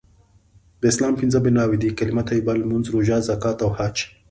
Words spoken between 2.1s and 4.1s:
طیبه.لمونځ.روژه.زکات.او حج